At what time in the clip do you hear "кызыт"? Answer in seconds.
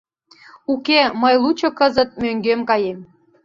1.79-2.09